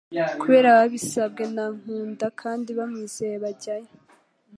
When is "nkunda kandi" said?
1.77-2.69